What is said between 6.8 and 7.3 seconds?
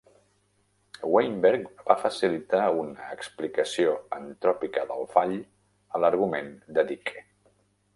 de Dicke.